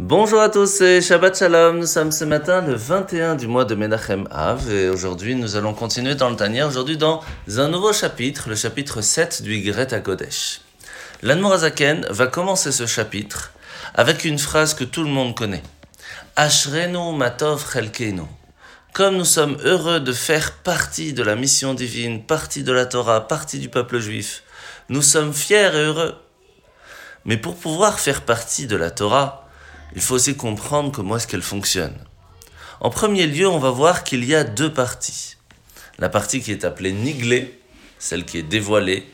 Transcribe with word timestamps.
Bonjour 0.00 0.40
à 0.40 0.48
tous 0.48 0.80
et 0.80 1.00
Shabbat 1.00 1.38
Shalom. 1.38 1.78
Nous 1.78 1.86
sommes 1.86 2.10
ce 2.10 2.24
matin 2.24 2.62
le 2.62 2.74
21 2.74 3.36
du 3.36 3.46
mois 3.46 3.64
de 3.64 3.76
Menachem 3.76 4.26
Av 4.28 4.68
et 4.68 4.88
aujourd'hui 4.88 5.36
nous 5.36 5.54
allons 5.54 5.72
continuer 5.72 6.16
dans 6.16 6.30
le 6.30 6.34
Tania, 6.34 6.66
aujourd'hui 6.66 6.96
dans 6.96 7.22
un 7.56 7.68
nouveau 7.68 7.92
chapitre, 7.92 8.48
le 8.48 8.56
chapitre 8.56 9.02
7 9.02 9.42
du 9.42 9.54
Yigret 9.54 9.94
à 9.94 10.00
Kodesh. 10.00 10.62
L'Anmorazaken 11.22 12.08
va 12.10 12.26
commencer 12.26 12.72
ce 12.72 12.86
chapitre 12.86 13.52
avec 13.94 14.24
une 14.24 14.40
phrase 14.40 14.74
que 14.74 14.82
tout 14.82 15.04
le 15.04 15.10
monde 15.10 15.36
connaît. 15.36 15.62
Ashrenu 16.34 17.16
matov 17.16 17.64
chelkenu. 17.72 18.22
Comme 18.94 19.16
nous 19.16 19.24
sommes 19.24 19.58
heureux 19.62 20.00
de 20.00 20.12
faire 20.12 20.54
partie 20.54 21.12
de 21.12 21.22
la 21.22 21.36
mission 21.36 21.72
divine, 21.72 22.24
partie 22.24 22.64
de 22.64 22.72
la 22.72 22.86
Torah, 22.86 23.28
partie 23.28 23.60
du 23.60 23.68
peuple 23.68 24.00
juif, 24.00 24.42
nous 24.88 25.02
sommes 25.02 25.32
fiers 25.32 25.70
et 25.72 25.84
heureux. 25.84 26.16
Mais 27.24 27.36
pour 27.36 27.54
pouvoir 27.54 28.00
faire 28.00 28.22
partie 28.22 28.66
de 28.66 28.74
la 28.74 28.90
Torah, 28.90 29.43
il 29.94 30.02
faut 30.02 30.14
aussi 30.14 30.36
comprendre 30.36 30.92
comment 30.92 31.16
est-ce 31.16 31.26
qu'elle 31.26 31.42
fonctionne. 31.42 31.96
En 32.80 32.90
premier 32.90 33.26
lieu, 33.26 33.48
on 33.48 33.58
va 33.58 33.70
voir 33.70 34.04
qu'il 34.04 34.24
y 34.24 34.34
a 34.34 34.44
deux 34.44 34.72
parties. 34.72 35.36
La 35.98 36.08
partie 36.08 36.40
qui 36.40 36.52
est 36.52 36.64
appelée 36.64 36.92
niglée, 36.92 37.58
celle 37.98 38.24
qui 38.24 38.38
est 38.38 38.42
dévoilée, 38.42 39.06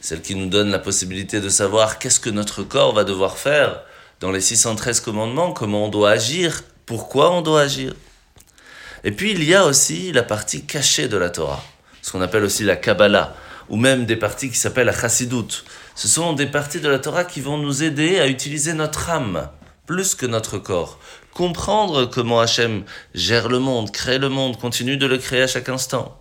celle 0.00 0.20
qui 0.20 0.34
nous 0.34 0.48
donne 0.48 0.70
la 0.70 0.78
possibilité 0.78 1.40
de 1.40 1.48
savoir 1.48 1.98
qu'est-ce 1.98 2.20
que 2.20 2.30
notre 2.30 2.62
corps 2.62 2.92
va 2.92 3.04
devoir 3.04 3.38
faire 3.38 3.82
dans 4.20 4.30
les 4.30 4.40
613 4.40 5.00
commandements, 5.00 5.52
comment 5.52 5.86
on 5.86 5.88
doit 5.88 6.10
agir, 6.10 6.62
pourquoi 6.86 7.32
on 7.32 7.42
doit 7.42 7.62
agir. 7.62 7.94
Et 9.04 9.12
puis 9.12 9.32
il 9.32 9.44
y 9.44 9.54
a 9.54 9.64
aussi 9.64 10.12
la 10.12 10.22
partie 10.22 10.64
cachée 10.64 11.08
de 11.08 11.16
la 11.16 11.30
Torah, 11.30 11.62
ce 12.02 12.10
qu'on 12.10 12.20
appelle 12.20 12.44
aussi 12.44 12.64
la 12.64 12.76
Kabbalah, 12.76 13.34
ou 13.68 13.76
même 13.76 14.06
des 14.06 14.16
parties 14.16 14.50
qui 14.50 14.58
s'appellent 14.58 14.86
la 14.86 14.98
Chassidut. 14.98 15.64
Ce 15.94 16.08
sont 16.08 16.32
des 16.32 16.46
parties 16.46 16.80
de 16.80 16.88
la 16.88 16.98
Torah 16.98 17.24
qui 17.24 17.40
vont 17.40 17.58
nous 17.58 17.82
aider 17.82 18.18
à 18.18 18.26
utiliser 18.26 18.74
notre 18.74 19.10
âme, 19.10 19.48
plus 19.86 20.14
que 20.14 20.26
notre 20.26 20.58
corps. 20.58 20.98
Comprendre 21.32 22.06
comment 22.06 22.40
Hachem 22.40 22.84
gère 23.14 23.48
le 23.48 23.58
monde, 23.58 23.90
crée 23.90 24.18
le 24.18 24.28
monde, 24.28 24.58
continue 24.58 24.96
de 24.96 25.06
le 25.06 25.18
créer 25.18 25.42
à 25.42 25.46
chaque 25.46 25.68
instant. 25.68 26.20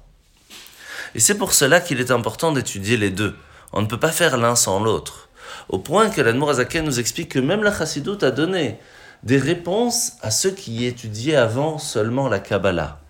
Et 1.16 1.20
c'est 1.20 1.38
pour 1.38 1.54
cela 1.54 1.80
qu'il 1.80 2.00
est 2.00 2.12
important 2.12 2.52
d'étudier 2.52 2.98
les 2.98 3.12
deux. 3.12 3.36
On 3.72 3.82
ne 3.82 3.88
peut 3.88 4.00
pas 4.00 4.12
faire 4.12 4.38
l'un 4.38 4.56
sans 4.56 4.84
l'autre. 4.84 5.30
Au 5.70 5.80
point 5.80 6.10
que 6.10 6.22
l'Anmour 6.22 6.50
Azaken 6.50 6.86
nous 6.86 7.00
explique 7.00 7.30
que 7.30 7.40
même 7.40 7.64
la 7.64 7.76
Chassidoute 7.76 8.24
a 8.24 8.32
donné 8.32 8.80
des 9.24 9.38
réponses 9.38 10.14
à 10.22 10.32
ceux 10.32 10.52
qui 10.52 10.86
étudiaient 10.86 11.36
avant 11.36 11.78
seulement 11.78 12.28
la 12.28 12.40
Kabbalah. 12.40 13.03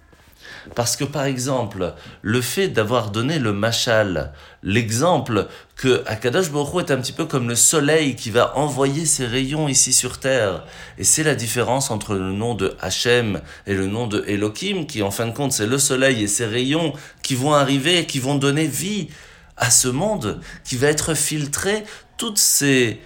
Parce 0.75 0.95
que 0.95 1.03
par 1.03 1.25
exemple, 1.25 1.93
le 2.21 2.41
fait 2.41 2.67
d'avoir 2.67 3.11
donné 3.11 3.39
le 3.39 3.53
machal, 3.53 4.31
l'exemple 4.63 5.47
que 5.75 6.03
Akadosh 6.05 6.51
Baruch 6.51 6.85
est 6.85 6.91
un 6.91 6.97
petit 6.97 7.11
peu 7.11 7.25
comme 7.25 7.49
le 7.49 7.55
soleil 7.55 8.15
qui 8.15 8.31
va 8.31 8.57
envoyer 8.57 9.05
ses 9.05 9.25
rayons 9.25 9.67
ici 9.67 9.93
sur 9.93 10.19
terre, 10.19 10.63
et 10.97 11.03
c'est 11.03 11.23
la 11.23 11.35
différence 11.35 11.91
entre 11.91 12.15
le 12.15 12.31
nom 12.31 12.55
de 12.55 12.75
Hachem 12.79 13.41
et 13.67 13.73
le 13.73 13.87
nom 13.87 14.07
de 14.07 14.23
Elohim, 14.27 14.85
qui 14.85 15.03
en 15.03 15.11
fin 15.11 15.27
de 15.27 15.33
compte 15.33 15.51
c'est 15.51 15.67
le 15.67 15.77
soleil 15.77 16.23
et 16.23 16.27
ses 16.27 16.45
rayons 16.45 16.93
qui 17.21 17.35
vont 17.35 17.53
arriver 17.53 17.99
et 17.99 18.05
qui 18.05 18.19
vont 18.19 18.35
donner 18.35 18.67
vie 18.67 19.09
à 19.57 19.69
ce 19.69 19.87
monde, 19.87 20.39
qui 20.63 20.77
va 20.77 20.87
être 20.87 21.13
filtré. 21.13 21.83
Toutes 22.17 22.37
ces 22.37 22.99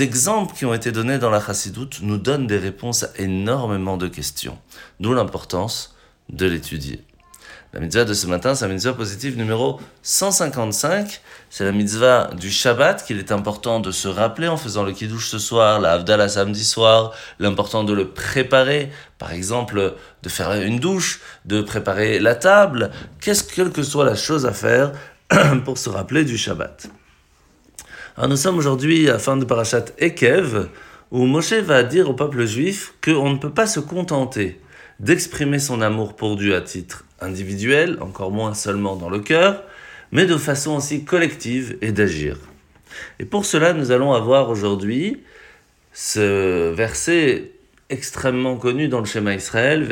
exemples 0.00 0.54
qui 0.54 0.64
ont 0.64 0.74
été 0.74 0.92
donnés 0.92 1.18
dans 1.18 1.30
la 1.30 1.44
Chassidoute 1.44 2.00
nous 2.02 2.18
donnent 2.18 2.46
des 2.46 2.58
réponses 2.58 3.02
à 3.04 3.10
énormément 3.18 3.96
de 3.96 4.08
questions, 4.08 4.58
d'où 5.00 5.14
l'importance 5.14 5.96
de 6.28 6.46
l'étudier. 6.46 7.04
La 7.74 7.80
mitzvah 7.80 8.04
de 8.04 8.12
ce 8.12 8.26
matin, 8.26 8.54
c'est 8.54 8.66
la 8.66 8.74
mitzvah 8.74 8.92
positive 8.92 9.38
numéro 9.38 9.80
155. 10.02 11.22
C'est 11.48 11.64
la 11.64 11.72
mitzvah 11.72 12.30
du 12.38 12.50
Shabbat 12.50 13.02
qu'il 13.02 13.18
est 13.18 13.32
important 13.32 13.80
de 13.80 13.90
se 13.90 14.08
rappeler 14.08 14.46
en 14.46 14.58
faisant 14.58 14.84
le 14.84 14.92
kiddush 14.92 15.30
ce 15.30 15.38
soir, 15.38 15.80
la 15.80 15.92
Havdalah 15.92 16.28
samedi 16.28 16.64
soir, 16.64 17.12
l'important 17.38 17.82
de 17.82 17.94
le 17.94 18.08
préparer, 18.08 18.92
par 19.16 19.32
exemple 19.32 19.94
de 20.22 20.28
faire 20.28 20.52
une 20.52 20.80
douche, 20.80 21.22
de 21.46 21.62
préparer 21.62 22.18
la 22.18 22.34
table, 22.34 22.90
qu'est-ce 23.22 23.44
quelle 23.44 23.70
que 23.70 23.82
soit 23.82 24.04
la 24.04 24.16
chose 24.16 24.44
à 24.44 24.52
faire 24.52 24.92
pour 25.64 25.78
se 25.78 25.88
rappeler 25.88 26.24
du 26.24 26.36
Shabbat. 26.36 26.88
Nous 28.28 28.36
sommes 28.36 28.58
aujourd'hui 28.58 29.08
à 29.08 29.14
la 29.14 29.18
fin 29.18 29.38
de 29.38 29.46
Parashat 29.46 29.86
Ekev, 29.98 30.68
où 31.10 31.24
Moshe 31.24 31.54
va 31.54 31.82
dire 31.84 32.10
au 32.10 32.12
peuple 32.12 32.44
juif 32.44 32.92
qu'on 33.02 33.30
ne 33.30 33.38
peut 33.38 33.50
pas 33.50 33.66
se 33.66 33.80
contenter 33.80 34.60
d'exprimer 35.02 35.58
son 35.58 35.82
amour 35.82 36.14
pour 36.14 36.36
Dieu 36.36 36.54
à 36.54 36.60
titre 36.60 37.04
individuel, 37.20 37.98
encore 38.00 38.30
moins 38.30 38.54
seulement 38.54 38.96
dans 38.96 39.10
le 39.10 39.18
cœur, 39.18 39.64
mais 40.12 40.26
de 40.26 40.36
façon 40.36 40.76
aussi 40.76 41.04
collective 41.04 41.76
et 41.82 41.92
d'agir. 41.92 42.38
Et 43.18 43.24
pour 43.24 43.44
cela, 43.44 43.72
nous 43.72 43.90
allons 43.90 44.12
avoir 44.12 44.48
aujourd'hui 44.48 45.22
ce 45.92 46.72
verset 46.72 47.50
extrêmement 47.90 48.56
connu 48.56 48.88
dans 48.88 49.00
le 49.00 49.04
schéma 49.04 49.34
Israël, 49.34 49.86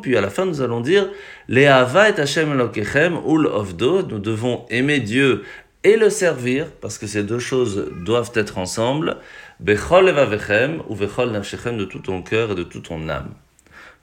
puis 0.00 0.16
à 0.16 0.20
la 0.20 0.30
fin 0.30 0.46
nous 0.46 0.62
allons 0.62 0.80
dire 0.80 1.10
et 1.50 1.66
Hashem 1.66 2.52
ul 2.52 3.46
ofdo, 3.46 4.02
nous 4.02 4.18
devons 4.18 4.64
aimer 4.70 5.00
Dieu 5.00 5.42
et 5.84 5.96
le 5.96 6.08
servir, 6.08 6.66
parce 6.80 6.98
que 6.98 7.06
ces 7.06 7.24
deux 7.24 7.38
choses 7.38 7.92
doivent 8.04 8.32
être 8.34 8.58
ensemble, 8.58 9.18
bechol 9.60 10.08
evavechem 10.08 10.82
ou 10.88 10.94
bechol 10.94 11.30
nafshechem 11.30 11.76
de 11.76 11.84
tout 11.84 11.98
ton 11.98 12.22
cœur 12.22 12.52
et 12.52 12.54
de 12.54 12.62
toute 12.62 12.86
ton 12.86 13.08
âme. 13.08 13.34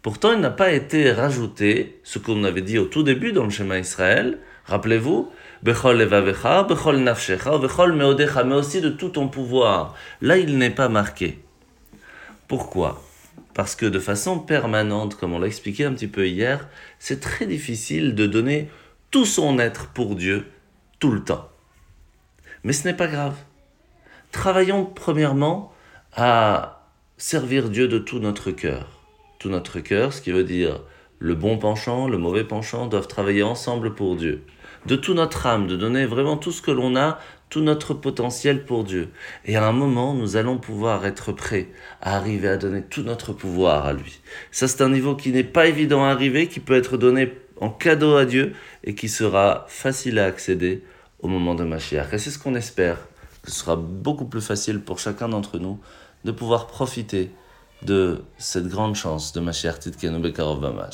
Pourtant, 0.03 0.33
il 0.33 0.41
n'a 0.41 0.49
pas 0.49 0.73
été 0.73 1.13
rajouté 1.13 2.01
ce 2.03 2.19
qu'on 2.19 2.43
avait 2.43 2.61
dit 2.61 2.77
au 2.77 2.85
tout 2.85 3.03
début 3.03 3.31
dans 3.31 3.45
le 3.45 3.49
schéma 3.49 3.79
Israël. 3.79 4.39
Rappelez-vous, 4.65 5.31
Bechol 5.63 5.97
levavecha, 5.97 6.63
Bechol 6.63 6.97
nafshecha, 6.97 7.57
Bechol 7.57 7.93
meodecha, 7.93 8.43
mais 8.43 8.55
aussi 8.55 8.81
de 8.81 8.89
tout 8.89 9.09
ton 9.09 9.29
pouvoir. 9.29 9.95
Là, 10.21 10.37
il 10.37 10.57
n'est 10.57 10.69
pas 10.69 10.89
marqué. 10.89 11.39
Pourquoi? 12.49 13.01
Parce 13.53 13.75
que 13.75 13.85
de 13.85 13.99
façon 13.99 14.39
permanente, 14.39 15.15
comme 15.15 15.31
on 15.33 15.39
l'a 15.39 15.47
expliqué 15.47 15.85
un 15.85 15.93
petit 15.93 16.07
peu 16.07 16.27
hier, 16.27 16.67
c'est 16.99 17.21
très 17.21 17.45
difficile 17.45 18.13
de 18.13 18.27
donner 18.27 18.69
tout 19.09 19.25
son 19.25 19.57
être 19.57 19.87
pour 19.87 20.15
Dieu 20.15 20.47
tout 20.99 21.11
le 21.11 21.23
temps. 21.23 21.49
Mais 22.65 22.73
ce 22.73 22.85
n'est 22.85 22.93
pas 22.93 23.07
grave. 23.07 23.35
Travaillons 24.33 24.83
premièrement 24.85 25.71
à 26.13 26.89
servir 27.17 27.69
Dieu 27.69 27.87
de 27.87 27.99
tout 27.99 28.19
notre 28.19 28.51
cœur 28.51 29.02
tout 29.43 29.49
notre 29.49 29.81
cœur, 29.81 30.13
ce 30.13 30.21
qui 30.21 30.31
veut 30.31 30.45
dire 30.45 30.79
le 31.19 31.35
bon 31.35 31.57
penchant, 31.57 32.07
le 32.07 32.17
mauvais 32.17 32.45
penchant 32.45 32.87
doivent 32.87 33.09
travailler 33.09 33.43
ensemble 33.43 33.93
pour 33.93 34.15
Dieu. 34.15 34.41
De 34.85 34.95
toute 34.95 35.17
notre 35.17 35.45
âme, 35.47 35.67
de 35.67 35.75
donner 35.75 36.05
vraiment 36.05 36.37
tout 36.37 36.53
ce 36.53 36.61
que 36.61 36.71
l'on 36.71 36.95
a, 36.95 37.19
tout 37.49 37.59
notre 37.59 37.93
potentiel 37.93 38.63
pour 38.63 38.85
Dieu. 38.85 39.09
Et 39.43 39.57
à 39.57 39.67
un 39.67 39.73
moment, 39.73 40.13
nous 40.13 40.37
allons 40.37 40.57
pouvoir 40.57 41.05
être 41.05 41.33
prêts 41.33 41.67
à 42.01 42.15
arriver 42.15 42.47
à 42.47 42.55
donner 42.55 42.83
tout 42.83 43.03
notre 43.03 43.33
pouvoir 43.33 43.85
à 43.85 43.91
lui. 43.91 44.21
Ça, 44.51 44.69
c'est 44.69 44.81
un 44.81 44.89
niveau 44.89 45.13
qui 45.13 45.31
n'est 45.31 45.43
pas 45.43 45.67
évident 45.67 46.05
à 46.05 46.09
arriver, 46.11 46.47
qui 46.47 46.61
peut 46.61 46.77
être 46.77 46.95
donné 46.95 47.33
en 47.59 47.69
cadeau 47.69 48.15
à 48.15 48.23
Dieu 48.23 48.53
et 48.85 48.95
qui 48.95 49.09
sera 49.09 49.65
facile 49.67 50.19
à 50.19 50.25
accéder 50.25 50.83
au 51.19 51.27
moment 51.27 51.53
de 51.53 51.65
Mashiach. 51.65 52.13
Et 52.13 52.17
c'est 52.17 52.31
ce 52.31 52.39
qu'on 52.39 52.55
espère. 52.55 52.97
Ce 53.43 53.51
sera 53.51 53.75
beaucoup 53.75 54.25
plus 54.25 54.41
facile 54.41 54.79
pour 54.79 54.99
chacun 54.99 55.27
d'entre 55.27 55.59
nous 55.59 55.81
de 56.23 56.31
pouvoir 56.31 56.67
profiter 56.67 57.29
de 57.85 58.23
cette 58.37 58.67
grande 58.67 58.95
chance 58.95 59.33
de 59.33 59.39
ma 59.39 59.51
chère 59.51 59.79
Titkenu 59.79 60.19
Bekarov. 60.19 60.89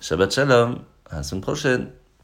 Shabbat 0.00 0.32
Shalom, 0.32 0.78
à 1.10 1.16
la 1.16 1.22
semaine 1.22 1.42
prochaine. 1.42 1.90